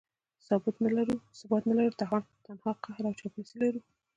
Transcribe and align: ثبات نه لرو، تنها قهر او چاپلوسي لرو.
ثبات 0.47 0.75
نه 1.69 1.73
لرو، 1.77 1.97
تنها 2.47 2.71
قهر 2.83 3.03
او 3.09 3.13
چاپلوسي 3.19 3.55
لرو. 3.61 3.81